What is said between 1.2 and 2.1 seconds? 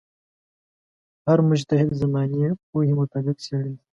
هر مجتهد